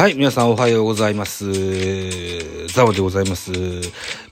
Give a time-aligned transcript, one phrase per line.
[0.00, 1.44] はい、皆さんおはようございます。
[2.68, 3.52] ザワでございます。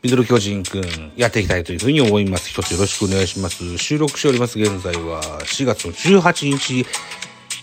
[0.03, 2.49] ミドル巨人くん、やっていきたいというふうに思います。
[2.49, 3.77] 一つよろしくお願いします。
[3.77, 4.59] 収録しております。
[4.59, 6.87] 現在は4月の18日、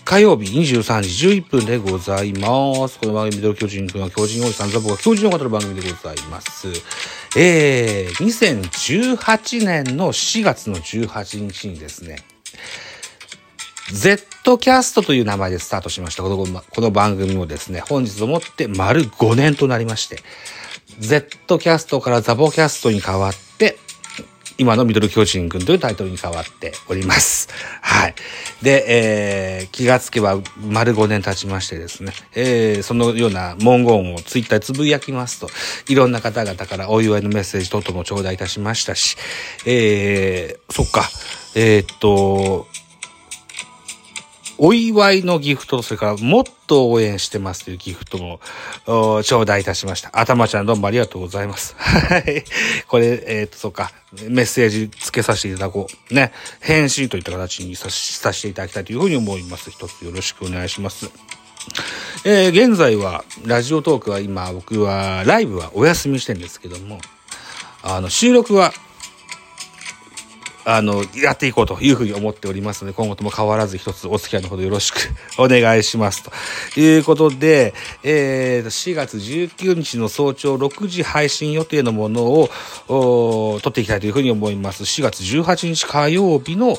[0.04, 3.00] 火曜日23時11分でございます。
[3.00, 6.68] この番組ミドル巨人くんは巨人おじさんザボが巨人の方の番組でございます。
[7.36, 12.18] えー、2018年の4月の18日にですね、
[13.92, 16.22] Z キャストという名前でスタートしました。
[16.22, 20.18] このこの番組もですね、本日をもって丸5年となりまして、
[20.98, 23.78] Z キャストからザボキャストに変わって、
[24.58, 27.48] 今のミドル巨人軍というタイトルに変わっております。
[27.82, 28.14] はい。
[28.62, 35.48] で、えー、気がつけば丸5年経ちましてですね、えー、そのような文言をツイッターつぶやきますと、
[35.88, 39.16] いろんな方々からお祝いのメッセージ等々も頂戴いたしましたし、
[39.66, 41.02] えー、そっか、
[41.54, 42.66] えー、っと、
[44.58, 48.40] お祝いのギフト、それからもっと応援してますというギフトも、
[48.86, 50.10] 頂戴いたしました。
[50.18, 51.74] 頭ちゃんどうもありがとうございます。
[51.76, 52.44] はい。
[52.88, 53.92] これ、えっ、と、そうか、
[54.28, 56.14] メッセージ付けさせていただこう。
[56.14, 56.32] ね。
[56.60, 59.70] 返信といった形にささせていただきたいというふうに思います。
[59.70, 61.10] 一つよろしくお願いします。
[62.24, 66.98] えー、現在は、ラジオトークは今、僕は、ライブはお休みしてるんですけども、
[67.82, 68.72] あの、収録は
[70.68, 74.98] あの、やっていこうというふうに思っておりますので、今後とも変わらず一つお付き合いのほどよろしく
[75.38, 76.24] お願いします。
[76.24, 77.72] ということで、
[78.02, 82.50] えー、4月19日の早朝6時配信予定のものを、
[83.62, 84.82] 撮っていきたいというふうに思います。
[84.82, 86.76] 4月18日火曜日の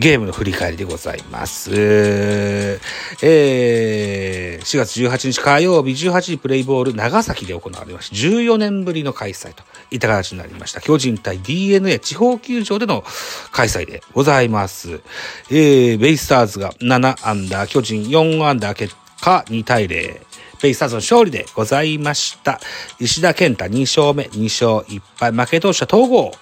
[0.00, 1.70] ゲームの振り返りでございます。
[1.74, 8.16] えー、4月18日火曜日18時プレイボール長崎で行われました。
[8.16, 10.80] 14年ぶりの開催といった形になりました。
[10.80, 13.04] 巨人対 DNA 地方球場での
[13.52, 15.02] 開催でございます。
[15.50, 20.18] えー、ベイスターズが7アンダー、巨人4アンダー結果2対0。
[20.62, 22.58] ベイスターズの勝利でございました。
[22.98, 25.32] 石田健太2勝目、2勝1敗。
[25.32, 26.32] 負け投手は統合。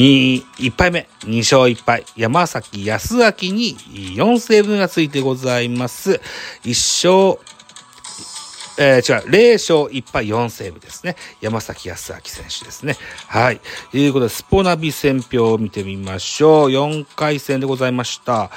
[0.00, 2.06] 2、1敗目、2勝1敗。
[2.16, 3.76] 山崎康明に
[4.16, 6.22] 4セーブがついてございます。
[6.64, 7.46] 1勝、
[8.78, 11.16] えー、違う、0勝1敗4セーブですね。
[11.42, 12.96] 山崎康明選手ですね。
[13.26, 13.60] はい。
[13.90, 16.70] ということで、スポナビ戦表を見てみましょう。
[16.70, 18.50] 4回戦でございました。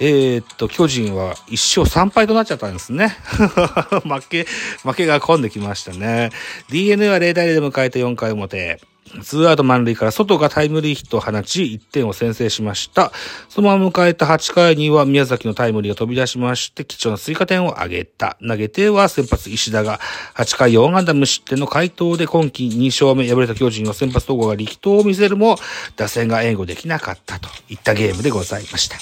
[0.00, 3.16] えー、っと、巨人は1勝3敗となっちゃったんですね。
[4.04, 4.46] 負け、
[4.82, 6.28] 負けが込んできましたね。
[6.68, 8.89] DNA は0対0で迎えた4回表。
[9.22, 13.10] ツーアウト満塁から外がタイムリーヒットを放ち、1点を先制しました。
[13.48, 18.36] そのまま迎えた8回には宮崎のタイムリーが飛び出しまして、貴重な追加点を挙げた。
[18.46, 19.98] 投げては先発石田が
[20.36, 25.56] 8回4安打無失点の回答で今季2勝目敗れた巨人の先発統合が力投を見せるも、
[25.96, 28.96] 打線が援護できなかったといったゲームでございました。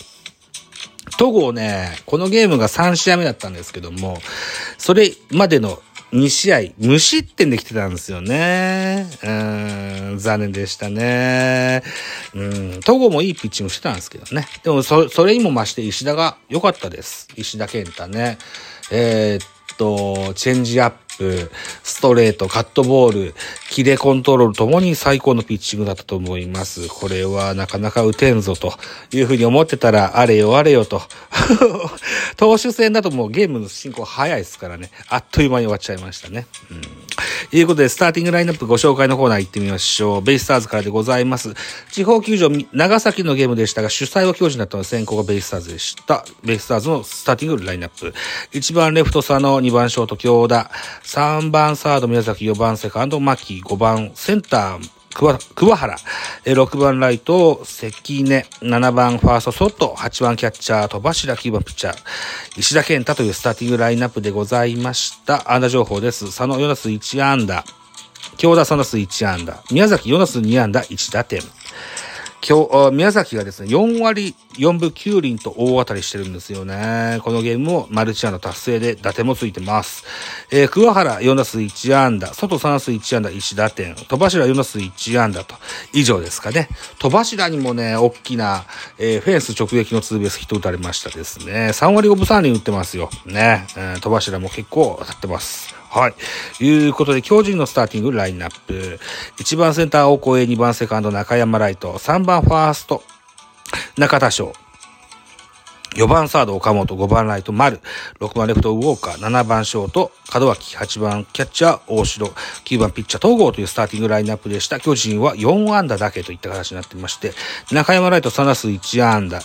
[1.19, 4.19] 戸郷ね、このゲームが3試合目だったんですけども、
[4.76, 5.82] それまでの
[6.12, 9.06] 2試合、無失点できてたんですよね。
[9.22, 11.82] うん、残念でしたね。
[12.34, 12.42] う
[12.78, 14.46] ん、戸郷もいいピッチングしてたんですけどね。
[14.62, 17.28] でも、そ、それにも増して石田が良かったです。
[17.36, 18.38] 石田健太ね。
[18.91, 19.48] えー、っ
[19.78, 21.50] と、チェンジアップ、
[21.83, 23.34] ストレート、カットボール、
[23.71, 26.89] キレコントロールともに最高のピッチングだったと思います。
[26.89, 28.72] これはなかなか打てんぞと
[29.12, 31.00] いうふうに思ってたら、あれよあれよと。
[32.37, 34.91] 投手戦だともうゲームの進行早いですからね。
[35.09, 36.47] あっという間に終わっちゃいましたね。
[36.71, 36.83] うん。
[37.50, 40.22] ということで、スターティングラインナップご紹介のコーナー行ってみましょう。
[40.22, 41.54] ベイスターズからでございます。
[41.91, 46.26] 地方球場、長崎のゲームでしたが、主催は教授になったので先行がベイスターズでした。
[46.44, 48.12] ベイスターズのスターティングラインナップ。
[48.52, 50.70] 1番レフト佐野、2番ショート京田、
[51.05, 55.96] 3番サード宮崎、4番セカンド牧、5番センター、桑桑原、
[56.44, 61.96] 6番ライト、関根、7番ファースト、ソト、8番キャッチャー、戸柱、9番ピッチャー、
[62.56, 65.52] 石田健太というスターティングラインナップでございました。
[65.52, 66.26] 安打情報です。
[66.26, 67.64] 佐野、4打数1安打、
[68.37, 71.43] 京田3打数1安打、宮崎4打数2安打1打点。
[72.49, 77.19] 今日、宮崎がですね、4割4分9厘と大当たりしてるんですよね。
[77.23, 80.06] このゲームもマルチアンダ達成で打点もついてます。
[80.50, 85.56] えー、桑原4打数1安打、外3打数1安打1打点、戸柱4打数1安打と、
[85.93, 86.71] 以上ですかね。
[86.99, 88.65] 戸柱にもね、大きな、
[88.99, 91.69] えー、フェンス直撃のツーベースヒット打たれましたですね。
[91.75, 93.11] 3割5分3厘打ってますよ。
[93.27, 93.67] ね。
[93.77, 95.77] えー、戸柱も結構当たってます。
[95.99, 96.65] はい。
[96.65, 99.00] いうことで、巨人のスターティングラインナップ。
[99.39, 103.03] 1番センター、大越、2番セカンド、中山ライト、3番ファースト、
[103.97, 104.53] 中田翔。
[105.97, 107.81] 4番サード岡本、5番ライト丸、
[108.21, 114.79] 6番レフトウォーカー、7番ショート門脇、8番キャッチャー大城、9番ピッチャー東郷というスターティングラインナップでした。
[114.79, 117.33] 巨人は4安打だけといった形になっていまして、
[117.73, 119.41] 中山ライト3打数1安打、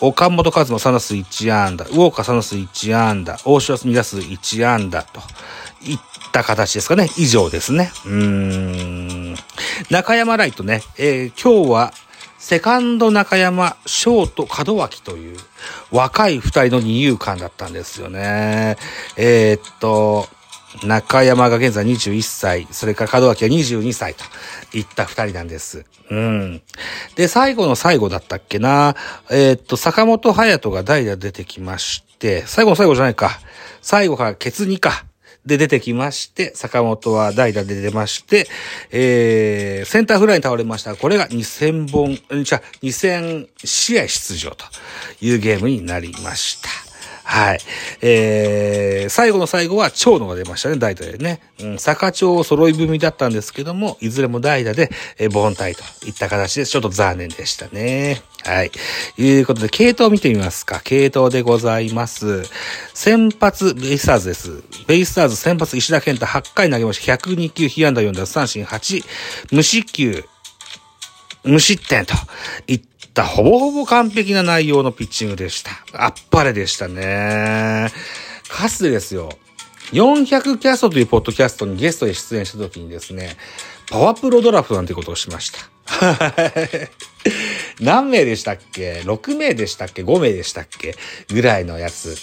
[0.00, 5.22] 岡本和真3打数1安打、ウォーカー3打数1安打、大城2打数1安打と、
[5.82, 5.98] いっ
[6.32, 7.08] た形ですかね。
[7.16, 7.90] 以上ですね。
[8.04, 9.36] うーん。
[9.90, 11.92] 中山ライトね、えー、今日は、
[12.38, 15.36] セカンド中山、ショート門脇という
[15.90, 18.76] 若い二人の二遊間だったんですよね。
[19.16, 20.28] えー、っと、
[20.84, 24.24] 中山が現在21歳、それから門脇は22歳と
[24.76, 25.86] いった二人なんです。
[26.10, 26.62] うん。
[27.14, 28.94] で、最後の最後だったっけな。
[29.30, 33.40] えー、っと、坂本隼人が代打出てきまして、最後の最後じゃないか。
[33.80, 35.05] 最後からケツ2か。
[35.46, 38.48] で出てきまして、坂本は代打で出まして、
[38.90, 40.96] えー、センターフライに倒れました。
[40.96, 44.64] これが2000本、じゃ2000試合出場と
[45.20, 46.85] いうゲームになりました。
[47.28, 47.58] はい。
[48.02, 51.40] えー、最後の最後は長野が出ましたね、代打でね。
[51.60, 58.22] うん、坂町揃い踏みだったんですけども、いずれも代打で、えー、凡退といった形で、ちょっと残念でしたね。
[58.44, 58.70] はい。
[59.18, 60.80] いうことで、系統を見てみますか。
[60.84, 62.44] 系統でございます。
[62.94, 64.62] 先発、ベイスターズです。
[64.86, 67.12] ベイスターズ先発、石田健太8回投げました。
[67.16, 69.04] 102球、被安打4打三振8、
[69.50, 70.24] 無失球、
[71.46, 72.14] 無失点と
[72.66, 72.82] いっ
[73.14, 75.70] たほぼほぼ完璧な内容のピッチングでした。
[75.94, 77.90] あっぱれでしたね。
[78.48, 79.30] かつてですよ、
[79.92, 83.36] 400キャストというポッドキャストにゲストで出演した時にですね、
[83.90, 85.58] パワープロドラフトなんてことをしました。
[87.80, 90.96] 何名でしたっけ ?6 名でしたっけ ?5 名でしたっけ？
[91.28, 92.16] ぐらいのやつ。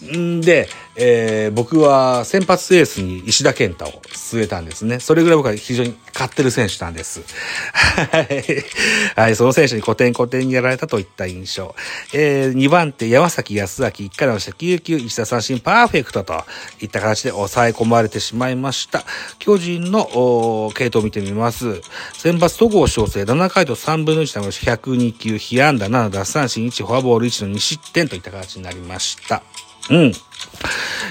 [0.00, 5.00] で、えー、僕は先発エースに石田健太を据えたんですね。
[5.00, 7.22] それぐらい僕は非常に勝ってる選手なんです。
[9.16, 9.36] はい。
[9.36, 11.74] その選手に古典古典にやられたといった印象。
[12.12, 16.44] えー、2番手山崎康明1回のした9球石田三振パーフェクトと
[16.80, 19.04] いった形で抑え込まれてしまいました。
[19.38, 21.80] 巨人の系統を見てみます。
[22.16, 29.42] 先発戸郷翔征7回と3分の1の102球、被安打7奪三振1、フォアボール1の2失点といった形になりました。
[29.90, 30.12] うん。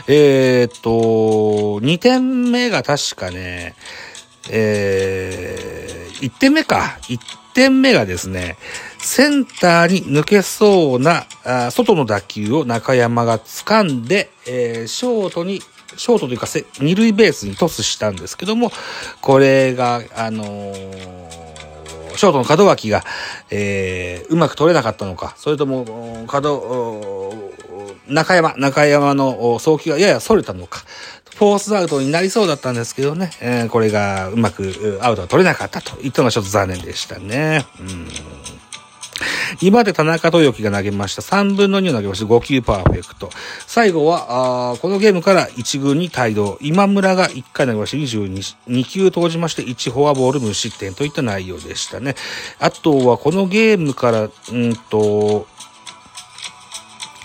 [0.07, 0.89] えー、っと、
[1.85, 3.75] 2点目が確かね、
[4.49, 6.97] えー、1点目か。
[7.03, 7.19] 1
[7.53, 8.57] 点目がですね、
[8.99, 15.61] センターに抜けそうな、あ外の打球を中山が掴んで、えー、ショートに、
[15.95, 16.47] ショートというか、
[16.79, 18.71] 二塁ベースにトスしたんですけども、
[19.21, 21.47] これが、あのー
[22.17, 23.03] ショートの門脇が、
[23.51, 27.33] えー、うまく取れなかったのか、それとも、角、
[28.09, 30.83] 中山、中山の送球がやや逸れたのか、
[31.35, 37.65] フォースアウトになりそうだったんですけどね、えー、これがうまくアウトが取れなかったといったのがちょっと残念でしたね。
[37.79, 38.07] うん
[39.61, 41.21] 今で田中豊樹が投げました。
[41.21, 42.25] 3分の2を投げました。
[42.25, 43.29] 5球パーフェクト。
[43.65, 46.57] 最後は、あこのゲームから1軍に帯同。
[46.61, 52.15] 今村が1回投げまして22、2球投じまして1フォアボール無失点といった内容でしたね。
[52.59, 55.47] あとはこのゲームから、うんと、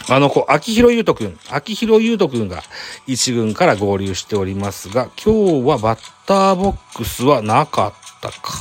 [0.09, 2.63] あの子、秋広優斗くん、秋広優斗くんが
[3.07, 8.53] 一軍から合流しておりますが、今日はバッターボックスはなかったか。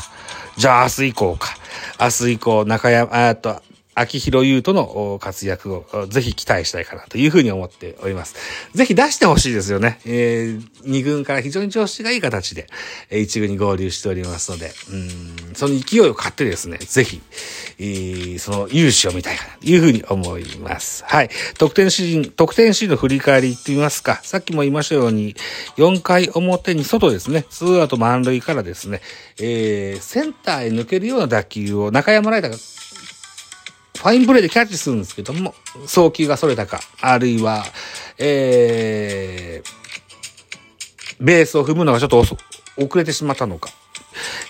[0.58, 1.50] じゃあ明日以降か。
[2.00, 3.62] 明日以降、中山、えっと、
[3.94, 8.36] 秋広優斗の活躍をぜひ期待したいかなというふうに思っております。
[8.74, 10.00] ぜひ出してほしいですよね。
[10.06, 12.68] えー、2軍から非常に調子がいい形で、
[13.10, 17.22] えー、1軍に合流しておりますので、うん、その勢いを買ってですね、ぜひ、
[17.80, 21.04] えー、その勇姿を見たいかなというふうに思います。
[21.06, 21.30] はい。
[21.58, 24.22] 得点シーン、得点シーンの振り返り言ってみますか。
[24.24, 25.36] さっきも言いましたように、
[25.76, 29.02] 4回表に外ですね、ツーアウト満塁からですね、
[29.38, 32.58] えー、センターへ抜けるような打球を中山ライダーが
[34.02, 35.54] ファインプレーでキャッチするんですけども、
[35.86, 37.64] 送球が逸れたか、あるいは、
[38.18, 42.36] えー、ベースを踏むのがちょっと遅
[42.78, 43.70] 遅れてしまったのか、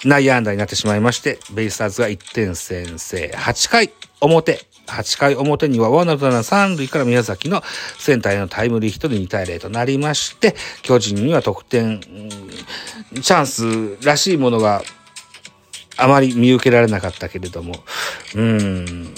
[0.05, 3.33] 内野安打になってしまいまして、ベイスターズが1点先制。
[3.35, 3.91] 8回
[4.21, 4.65] 表。
[4.87, 7.61] 8回表にはワンアウトラン3塁から宮崎の
[7.97, 14.81] センターへのタイムリーヒットで2対0となりまして、巨人には得点、チャンスらしいものが
[15.97, 17.83] あまり見受けられなかったけれども、
[18.35, 19.13] うーん、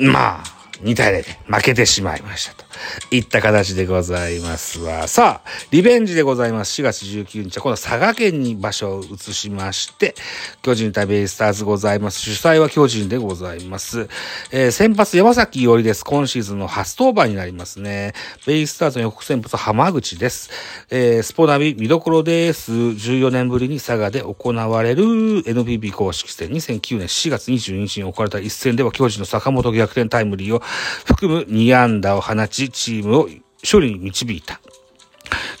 [0.00, 0.44] まあ、
[0.82, 2.67] 2対0で負けてしまいましたと。
[3.10, 5.08] いった形でございますわ。
[5.08, 6.80] さあ、リベンジでございます。
[6.80, 10.14] 4月19日は、この佐賀県に場所を移しまして、
[10.62, 12.20] 巨人対ベイスターズございます。
[12.20, 14.08] 主催は巨人でございます。
[14.50, 16.04] えー、先発山崎伊織です。
[16.04, 18.14] 今シーズンの初登板になりますね。
[18.46, 20.50] ベイスターズの予告先発浜口です。
[20.90, 22.72] えー、スポナビ見どころです。
[22.72, 30.60] 14年ぶりに佐賀で行われる NPB 公式戦2009年4月22日に行われた一戦では巨人の坂本逆転タイムリーを
[31.04, 33.28] 含む2安打を放ち、チームを
[33.62, 34.60] 勝利に導いた。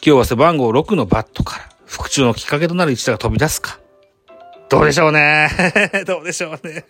[0.04, 3.78] 今日は背番号6のバットから、復讐のきっかけとなる一打が飛び出すか。
[4.68, 5.48] どうでしょうね。
[6.06, 6.84] どうでしょうね。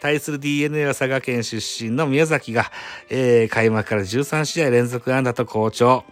[0.00, 2.72] 対する DNA は佐賀県出身の宮崎が、
[3.08, 6.04] えー、開幕から13試合連続安打と好調。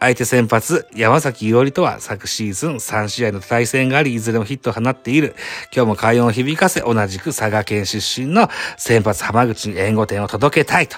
[0.00, 5.34] 相手先発、山崎伊織とは昨シーズン3試合の対戦があり、いずれもヒットを放っている。
[5.74, 10.96] 今日も快音を響かせ、同じく佐賀県出身の先発浜口に援護点を届けたいと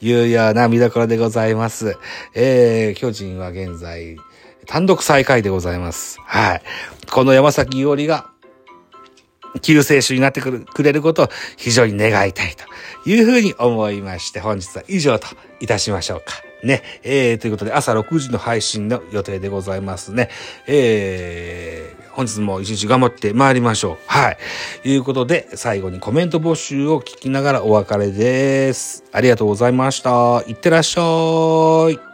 [0.00, 1.96] いうような見どころでございます。
[2.34, 4.16] えー、巨人は現在、
[4.66, 6.18] 単独最下位でございます。
[6.24, 6.62] はい。
[7.10, 8.32] この山崎伊織が、
[9.60, 12.64] 救世主になってくるくれることを非常に願いたいと
[13.08, 15.28] いうふうに思いまして、本日は以上と
[15.60, 16.51] いたしましょうか。
[16.62, 20.30] ね、えー、ということで朝6時の配信の予定でございますね。
[20.66, 23.98] えー、本日も一日頑張って参りましょう。
[24.06, 24.38] はい。
[24.82, 29.04] ということで、最後にコメント募集を聞きながらお別れです。
[29.12, 30.42] ありがとうございました。
[30.46, 32.11] いってらっしゃい。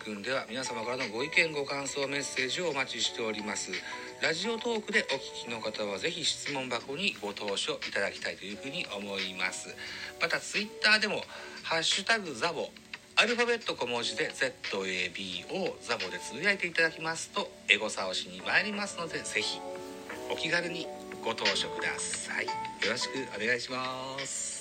[0.00, 3.70] ミドル巨人くんでは皆様からのご意見ご感想メッセージをお待ちしております。
[4.22, 9.74] ラジオトークでお聞きの方はぜひ質問箱にご投書いただきたいというふうに思います。
[10.20, 11.22] またツイッターでも
[11.62, 12.70] ハッシュタグザボ
[13.16, 19.60] アルファベット小文字で ZABO ザボでつぶやいていただきますとエゴサをしに参りますのでぜひ
[20.30, 20.86] お気軽に
[21.22, 22.46] ご投書ください。
[22.46, 22.50] よ
[22.90, 24.59] ろしくお願いします。